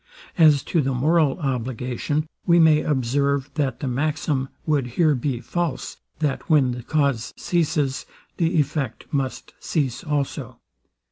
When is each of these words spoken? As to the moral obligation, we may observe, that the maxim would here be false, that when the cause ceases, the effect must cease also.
As 0.39 0.63
to 0.63 0.81
the 0.81 0.95
moral 0.95 1.37
obligation, 1.37 2.25
we 2.47 2.57
may 2.57 2.81
observe, 2.81 3.51
that 3.53 3.81
the 3.81 3.87
maxim 3.87 4.49
would 4.65 4.87
here 4.97 5.13
be 5.13 5.39
false, 5.41 5.97
that 6.17 6.49
when 6.49 6.71
the 6.71 6.81
cause 6.81 7.35
ceases, 7.37 8.07
the 8.37 8.59
effect 8.59 9.05
must 9.11 9.53
cease 9.59 10.03
also. 10.03 10.59